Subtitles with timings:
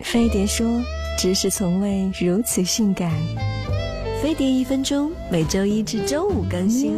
[0.00, 0.66] 飞碟说
[1.18, 3.10] ：“知识从未如此性感。”
[4.22, 6.94] 飞碟一分钟，每周一至周五更新。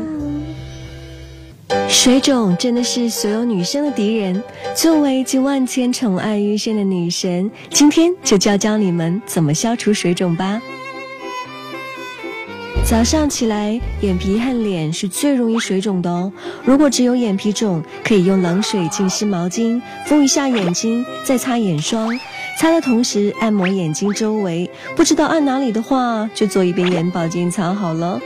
[1.88, 4.42] 水肿真的是所有女生的敌人。
[4.74, 10.60] 作为集万千宠爱于一身的女神，今天就教教你们怎么消除水肿吧。
[12.88, 16.32] 早上起来，眼皮和脸是最容易水肿的哦。
[16.64, 22.18] 如果只有眼皮肿，可以用冷水浸湿毛巾，敷一下眼睛，再擦眼霜。
[22.58, 28.18] 擦的同时按摩眼睛周围，不知道按哪里的话，就做一遍眼保健操好了。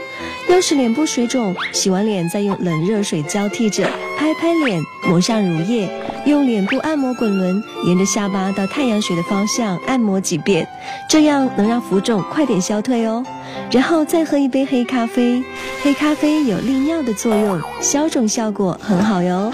[0.49, 3.83] 要是脸部水肿，洗完脸再用冷热水交替着
[4.17, 5.89] 拍拍脸，抹上乳液，
[6.25, 10.67] 用脸部按摩滚轮沿着下巴到太阳穴的方向按摩几遍，
[11.09, 13.23] 这样能让浮肿快点消退哦。
[13.71, 15.43] 然后再喝一杯黑咖啡，
[15.83, 19.51] 黑咖啡有利尿的作用，消肿效果很好哟。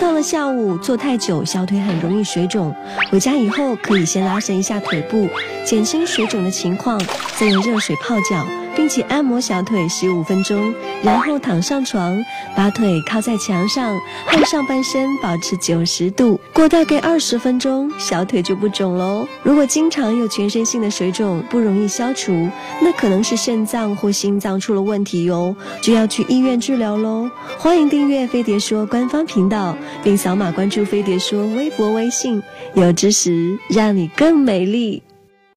[0.00, 2.74] 到了下午坐太久，小腿很容易水肿。
[3.10, 5.28] 回家以后可以先拉伸一下腿部，
[5.64, 7.00] 减轻水肿的情况，
[7.36, 8.61] 再用热水泡脚。
[8.76, 12.22] 并且按摩小腿十五分钟，然后躺上床，
[12.56, 19.26] 把腿靠在墙上，和上半身保持九十度，过大概二十分钟，小腿就不肿喽。
[19.42, 22.48] 如果经常有全身性的水肿，不容易消除，
[22.80, 27.30] 那可能是肾脏或心脏出了问题哟，就要去医院治疗喽。
[27.58, 32.42] 欢迎订阅飞碟说官方频道，并扫码关注飞碟说微博、微信，
[32.74, 35.02] 有知识让你更美丽。